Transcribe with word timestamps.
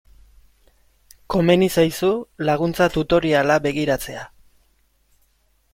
Komeni 1.33 1.67
zaizu 1.75 2.09
laguntza 2.49 2.89
tutoriala 2.97 3.59
begiratzea. 3.69 4.29